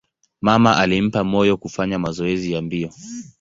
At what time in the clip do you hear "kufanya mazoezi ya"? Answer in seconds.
1.57-2.61